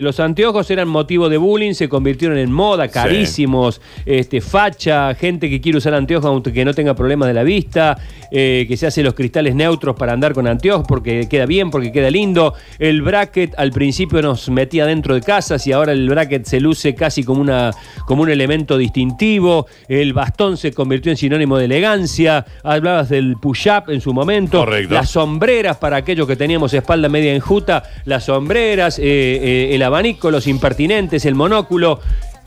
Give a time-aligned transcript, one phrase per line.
[0.00, 5.60] Los anteojos eran motivo de bullying, se convirtieron en moda, carísimos, este, facha, gente que
[5.60, 7.98] quiere usar anteojos aunque no tenga problemas de la vista,
[8.30, 11.90] eh, que se hace los cristales neutros para andar con anteojos porque queda bien, porque
[11.90, 12.54] queda lindo.
[12.78, 16.94] El bracket al principio nos metía dentro de casas y ahora el bracket se luce
[16.94, 17.72] casi como, una,
[18.06, 19.66] como un elemento distintivo.
[19.88, 22.46] El bastón se convirtió en sinónimo de elegancia.
[22.62, 24.60] Hablabas del push-up en su momento.
[24.60, 24.94] Correcto.
[24.94, 30.30] Las sombreras para aquellos que teníamos espalda media enjuta, las sombreras, eh, eh, el abanico,
[30.30, 32.00] los impertinentes, el monóculo,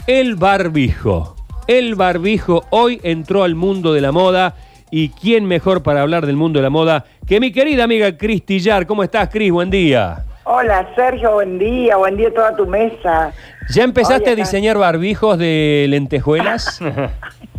[0.08, 1.36] el barbijo.
[1.68, 4.56] El barbijo hoy entró al mundo de la moda
[4.90, 8.46] y quién mejor para hablar del mundo de la moda que mi querida amiga Cris
[8.46, 8.86] Tillar.
[8.86, 9.52] ¿Cómo estás, Cris?
[9.52, 10.24] Buen día.
[10.44, 13.32] Hola Sergio, buen día, buen día a toda tu mesa.
[13.70, 16.80] ¿Ya empezaste Oye, a diseñar barbijos de lentejuelas?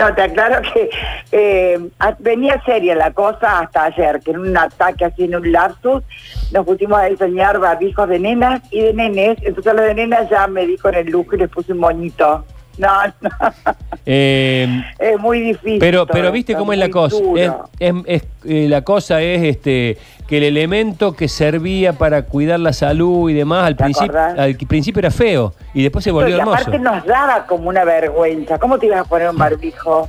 [0.00, 0.88] No, te aclaro que
[1.30, 1.78] eh,
[2.20, 6.02] venía seria la cosa hasta ayer, que en un ataque así en un lapsus
[6.52, 10.46] nos pusimos a diseñar barbijos de nenas y de nenes, entonces los de nenas ya
[10.46, 12.46] me di con el lujo y les puse un moñito.
[12.80, 12.88] No,
[13.20, 13.30] no,
[14.06, 14.66] Eh,
[14.98, 15.78] es muy difícil.
[15.78, 17.16] Pero, pero viste cómo es la cosa.
[17.36, 22.58] Es, es- es- eh, la cosa es este que el elemento que servía para cuidar
[22.60, 26.36] la salud y demás al ¿Te principio, al principio era feo y después se volvió
[26.36, 26.56] y hermoso.
[26.62, 28.58] aparte nos daba como una vergüenza.
[28.58, 30.08] ¿Cómo te ibas a poner un barbijo?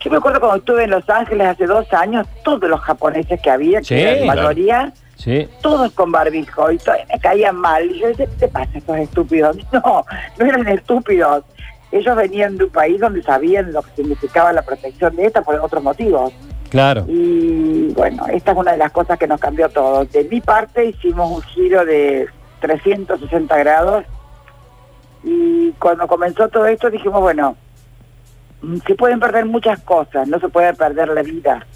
[0.00, 3.50] Yo me acuerdo cuando estuve en Los Ángeles hace dos años, todos los japoneses que
[3.50, 4.42] había, que Sí, era la claro.
[4.42, 5.48] mayoría, Sí.
[5.62, 6.78] todos con barbijo y
[7.12, 7.90] me caían mal.
[7.90, 9.56] Y yo decía, ¿qué te pasa estos estúpidos?
[9.72, 10.04] No,
[10.38, 11.42] no eran estúpidos.
[11.96, 15.54] Ellos venían de un país donde sabían lo que significaba la protección de esta por
[15.56, 16.32] otros motivos.
[16.68, 17.04] Claro.
[17.08, 20.04] Y bueno, esta es una de las cosas que nos cambió todo.
[20.04, 22.26] De mi parte hicimos un giro de
[22.60, 24.04] 360 grados
[25.24, 27.56] y cuando comenzó todo esto dijimos, bueno,
[28.86, 31.66] se pueden perder muchas cosas, no se puede perder la vida.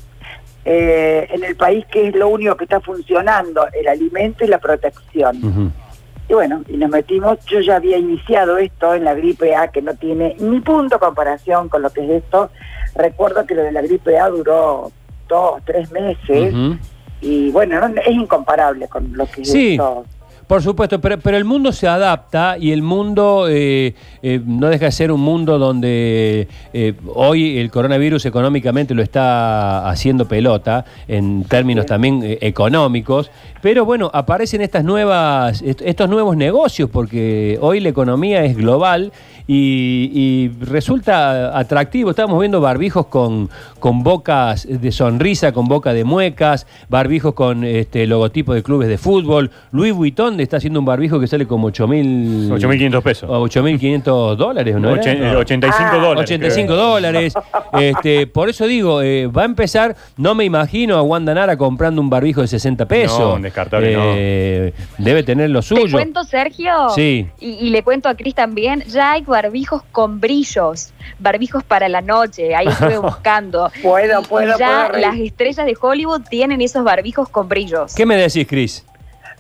[0.65, 4.59] Eh, en el país que es lo único que está funcionando, el alimento y la
[4.59, 5.73] protección.
[6.31, 9.83] Y bueno, y nos metimos, yo ya había iniciado esto en la gripe A, que
[9.83, 12.51] no tiene ni punto comparación con lo que es esto.
[12.95, 14.93] Recuerdo que lo de la gripe A duró
[15.29, 16.55] dos, tres meses,
[17.21, 19.73] y bueno, no- es incomparable con lo que es Sí.
[19.73, 20.05] esto.
[20.51, 24.87] Por supuesto, pero, pero el mundo se adapta y el mundo eh, eh, no deja
[24.87, 31.45] de ser un mundo donde eh, hoy el coronavirus económicamente lo está haciendo pelota en
[31.45, 33.31] términos también económicos,
[33.63, 39.13] pero bueno, aparecen estas nuevas, est- estos nuevos negocios porque hoy la economía es global
[39.47, 42.11] y, y resulta atractivo.
[42.11, 48.07] Estamos viendo barbijos con, con bocas de sonrisa, con boca de muecas, barbijos con este
[48.09, 49.51] logotipo de clubes de fútbol.
[49.71, 52.49] Louis Vuitton está haciendo un barbijo que sale como 8.000...
[52.51, 53.31] 8.500 pesos.
[53.31, 54.91] o 8.500 dólares, ¿no?
[54.91, 55.03] era?
[55.03, 55.39] Ochen- No.
[55.39, 56.25] 85 Ah, dólares.
[56.25, 56.77] 85 creo.
[56.77, 57.35] dólares.
[57.75, 62.01] Este, por eso digo, eh, va a empezar, no me imagino a Wanda Nara comprando
[62.01, 63.19] un barbijo de 60 pesos.
[63.19, 65.93] No, descartable, Eh, Debe tener lo Te suyo.
[65.93, 67.27] cuento, Sergio, Sí.
[67.41, 72.01] y, y le cuento a Cris también, ya hay barbijos con brillos, barbijos para la
[72.01, 73.71] noche, ahí estuve buscando.
[73.83, 77.95] Puedo, puedo, ya puedo las estrellas de Hollywood tienen esos barbijos con brillos.
[77.95, 78.85] ¿Qué me decís, Cris?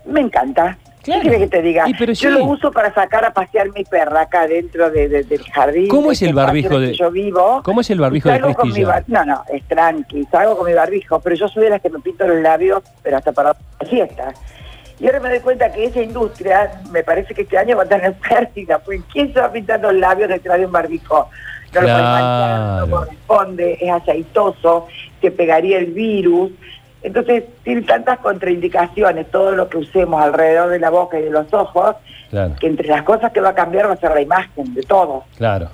[0.06, 0.78] Me encanta.
[1.03, 1.22] Claro.
[1.22, 1.87] ¿Qué quieres que te diga?
[1.99, 2.38] Pero Yo sí.
[2.38, 5.88] lo uso para sacar a pasear mi perra acá dentro de- de- del jardín.
[5.88, 7.62] ¿Cómo es el este barbijo de- yo vivo?
[7.65, 10.75] ¿Cómo es el barbijo de con mi bar- No, no, es tranqui, salgo con mi
[10.75, 13.87] barbijo, pero yo soy de las que me pinto los labios, pero hasta para la
[13.87, 14.34] fiesta.
[14.99, 17.87] Y ahora me doy cuenta que esa industria, me parece que este año va a
[17.87, 21.31] tener pérdida, porque ¿quién se va a pintar los labios detrás de un barbijo?
[21.72, 24.87] No lo puedes manchar, no corresponde, es aceitoso,
[25.21, 26.50] te pegaría el virus.
[27.03, 31.53] Entonces, tiene tantas contraindicaciones todo lo que usemos alrededor de la boca y de los
[31.55, 31.97] ojos,
[32.31, 34.83] Claro, que entre las cosas que va a cambiar va a ser la imagen de
[34.83, 35.25] todos.
[35.37, 35.69] claro.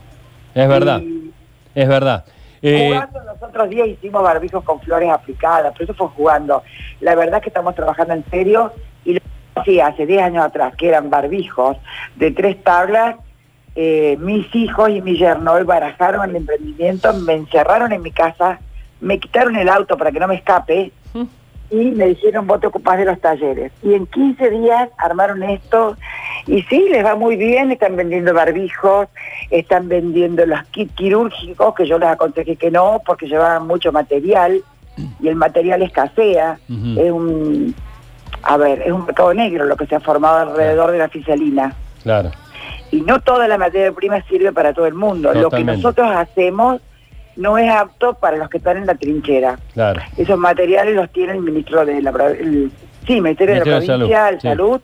[0.54, 1.32] Es verdad, Y-
[1.74, 2.24] es verdad.
[2.62, 6.62] Eh, Jugando los otros días hicimos barbijos con flores aplicadas, pero eso fue jugando.
[7.00, 8.72] La verdad es que estamos trabajando en serio
[9.04, 11.76] y lo que hacía hace 10 años atrás, que eran barbijos
[12.16, 13.16] de tres tablas,
[13.74, 18.58] eh, mis hijos y mi yerno hoy barajaron el emprendimiento, me encerraron en mi casa,
[19.02, 20.90] me quitaron el auto para que no me escape
[21.70, 23.72] y me dijeron vos te ocupás de los talleres.
[23.82, 25.96] Y en 15 días armaron esto
[26.46, 29.08] y sí, les va muy bien, están vendiendo barbijos,
[29.50, 34.62] están vendiendo los kits quirúrgicos, que yo les aconsejé que no, porque llevaban mucho material
[35.20, 36.58] y el material escasea.
[36.68, 37.74] Es un,
[38.42, 41.74] a ver, es un mercado negro lo que se ha formado alrededor de la oficelina.
[42.02, 42.30] claro.
[42.92, 45.34] Y no toda la materia prima sirve para todo el mundo.
[45.34, 46.80] Lo que nosotros hacemos
[47.36, 49.58] no es apto para los que están en la trinchera.
[49.74, 50.00] Claro.
[50.16, 52.70] Esos materiales los tiene el ministro de la el,
[53.06, 54.48] sí, Ministerio de la de Provincia, Salud, sí.
[54.48, 54.80] Salud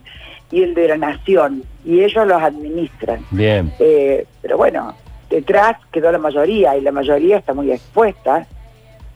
[0.50, 1.64] y el de la Nación.
[1.84, 3.24] Y ellos los administran.
[3.30, 3.72] Bien.
[3.78, 4.94] Eh, pero bueno,
[5.30, 8.46] detrás quedó la mayoría y la mayoría está muy expuesta.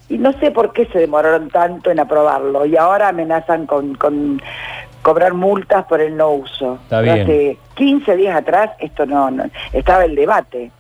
[0.09, 4.41] Y no sé por qué se demoraron tanto en aprobarlo y ahora amenazan con, con,
[5.03, 6.79] cobrar multas por el no uso.
[6.85, 7.23] Está bien.
[7.23, 10.71] Hace 15 días atrás esto no, no estaba el debate.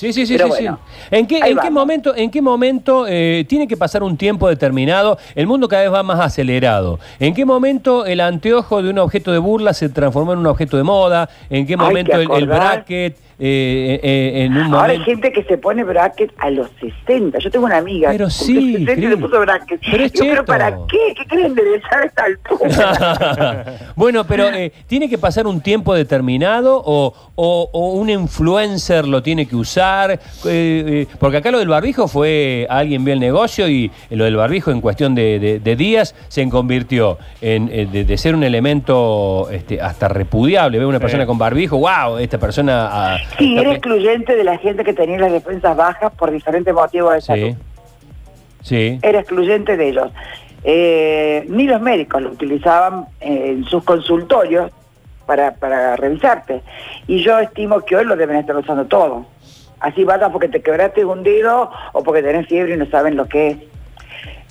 [0.00, 1.06] Sí, sí, sí, Pero sí, bueno, sí.
[1.10, 5.18] ¿En qué, en qué momento, en qué momento eh, tiene que pasar un tiempo determinado?
[5.34, 6.98] El mundo cada vez va más acelerado.
[7.18, 10.78] ¿En qué momento el anteojo de un objeto de burla se transformó en un objeto
[10.78, 11.28] de moda?
[11.50, 15.04] ¿En qué momento el, bracket eh, eh, en un Ahora hay momento?
[15.04, 16.68] gente que se pone bracket a los
[17.06, 17.38] 60.
[17.38, 19.08] Yo tengo una amiga Pero sí, cumplió 60 y Cris.
[19.10, 19.80] le puso bracket.
[19.90, 20.12] Pero es.
[20.12, 21.14] ¿pero para qué?
[21.16, 23.78] ¿Qué creen de esa esta altura?
[23.96, 24.46] bueno, pero
[24.86, 29.89] ¿tiene que pasar un tiempo determinado o, o- o un influencer lo tiene que usar?
[29.90, 34.36] Eh, eh, porque acá lo del barbijo fue, alguien vio el negocio y lo del
[34.36, 38.42] barbijo en cuestión de, de- de días se convirtió en, eh, de, de ser un
[38.44, 40.78] elemento este, hasta repudiable.
[40.78, 42.88] Ve una persona con barbijo, wow, esta persona...
[42.90, 47.14] ah, Sí, era excluyente de la gente que tenía las defensas bajas por diferentes motivos
[47.14, 47.46] de salud.
[47.48, 47.56] Sí,
[48.62, 48.98] sí.
[49.02, 50.10] Era excluyente de ellos.
[50.62, 54.70] Eh, ni los médicos lo utilizaban en sus consultorios
[55.26, 56.60] para, para revisarte.
[57.06, 59.24] Y yo estimo que hoy lo deben estar usando todos.
[59.80, 63.26] Así basta porque te quebraste un dedo o porque tenés fiebre y no saben lo
[63.26, 63.56] que es.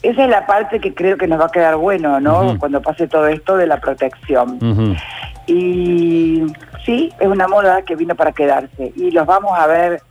[0.02, 2.58] Esa es la parte que creo que nos va a quedar bueno, ¿no?
[2.58, 4.58] Cuando pase todo esto de la protección.
[5.46, 6.44] Y
[6.86, 8.94] sí, es una moda que vino para quedarse.
[8.96, 10.02] Y los vamos a ver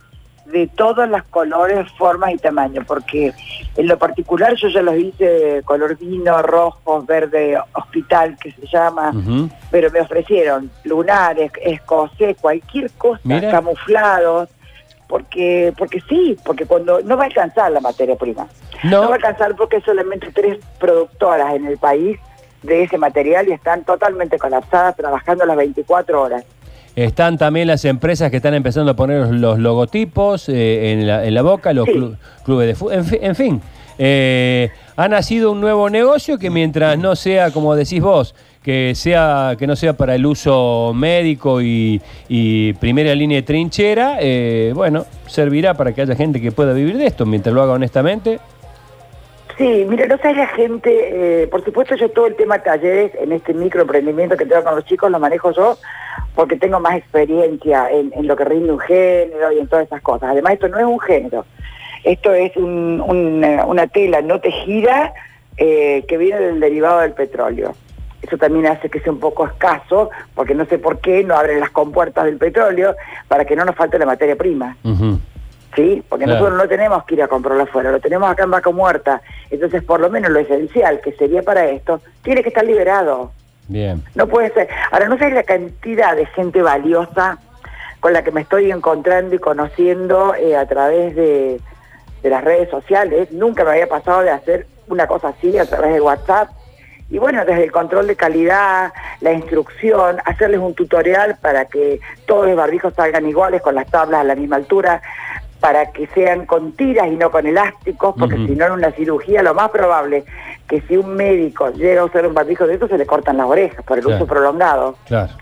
[0.51, 3.33] de todos los colores, formas y tamaños, porque
[3.75, 9.11] en lo particular yo ya los hice color vino, rojo, verde, hospital, que se llama,
[9.69, 13.51] pero me ofrecieron lunares, escocés, cualquier cosa, Mira.
[13.51, 14.49] camuflados,
[15.09, 18.47] porque porque sí, porque cuando no va a alcanzar la materia prima.
[18.83, 19.01] No.
[19.01, 22.17] No va a alcanzar porque hay solamente tres productoras en el país
[22.63, 26.45] de ese material y están totalmente colapsadas trabajando las 24 horas.
[26.95, 31.25] Están también las empresas que están empezando a poner los, los logotipos eh, en, la,
[31.25, 31.93] en la boca, los Sí.
[31.93, 33.61] clu- clubes de fútbol, en, fi- en fin.
[33.97, 34.69] eh,
[34.99, 39.65] ha nacido un nuevo negocio que mientras no sea, como decís vos, que sea que
[39.65, 42.01] no sea para el uso médico y,
[42.81, 47.05] primera línea de trinchera, eh, bueno, servirá para que haya gente que pueda vivir de
[47.05, 48.41] esto, mientras lo haga honestamente.
[49.57, 53.31] Sí, mira, no sabes la gente, eh, por supuesto yo todo el tema talleres en
[53.31, 55.77] este microemprendimiento que tengo con los chicos lo manejo yo
[56.35, 60.01] porque tengo más experiencia en, en lo que rinde un género y en todas esas
[60.01, 60.31] cosas.
[60.31, 61.45] Además esto no es un género,
[62.03, 65.13] esto es un- una, una tela no tejida
[65.57, 67.75] eh, que viene del derivado del petróleo.
[68.21, 71.59] Eso también hace que sea un poco escaso, porque no sé por qué no abren
[71.59, 72.95] las compuertas del petróleo
[73.27, 74.75] para que no nos falte la materia prima.
[75.75, 76.03] ¿sí?
[76.09, 76.39] Porque Claro.
[76.39, 79.21] nosotros no tenemos que ir a comprarlo afuera, lo tenemos acá en Vaca Muerta.
[79.51, 83.31] Entonces, por lo menos lo esencial que sería para esto, tiene que estar liberado.
[83.67, 84.03] Bien.
[84.15, 84.67] No puede ser.
[84.91, 87.37] Ahora, no sé la cantidad de gente valiosa
[87.99, 91.59] con la que me estoy encontrando y conociendo eh, a través de,
[92.21, 93.31] de las redes sociales.
[93.31, 96.49] Nunca me había pasado de hacer una cosa así a través de WhatsApp.
[97.11, 102.45] Y bueno, desde el control de calidad, la instrucción, hacerles un tutorial para que todos
[102.47, 105.01] los barbijos salgan iguales, con las tablas a la misma altura,
[105.59, 109.41] para que sean con tiras y no con elásticos, porque si no en una cirugía
[109.43, 110.23] lo más probable
[110.69, 113.47] que si un médico llega a usar un barbijo de estos se le cortan las
[113.47, 114.17] orejas por el Claro.
[114.23, 114.95] uso prolongado.
[115.07, 115.33] Claro.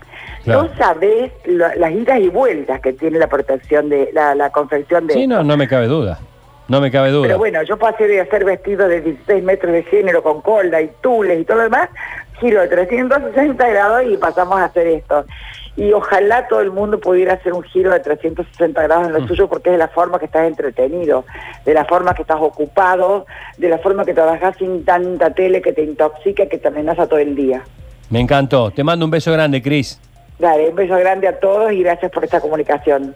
[0.42, 0.62] claro.
[0.62, 5.06] No sabés lo- las idas y vueltas que tiene la protección de la, la confección
[5.06, 6.18] de Sí, no, no me cabe duda.
[6.68, 7.26] No me cabe duda.
[7.26, 10.90] Pero bueno, yo pasé de hacer vestidos de 16 metros de género con colda y
[11.00, 11.88] tules y todo lo demás,
[12.40, 15.24] giro de 360 grados y pasamos a hacer esto.
[15.76, 19.28] Y ojalá todo el mundo pudiera hacer un giro de 360 grados en lo Mm.
[19.28, 21.24] suyo porque es de la forma que estás entretenido,
[21.64, 23.26] de la forma que estás ocupado,
[23.56, 27.20] de la forma que trabajas sin tanta tele que te intoxica, que te amenaza todo
[27.20, 27.62] el día.
[28.10, 28.70] Me encantó.
[28.72, 30.00] Te mando un beso grande, Cris.
[30.38, 33.14] Dale, un beso grande a todos y gracias por esta comunicación.